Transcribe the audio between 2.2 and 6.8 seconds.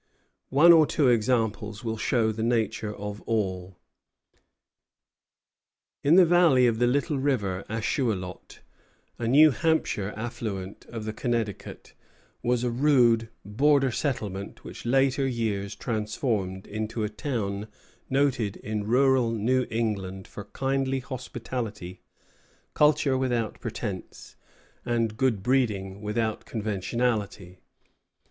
the nature of all. In the valley of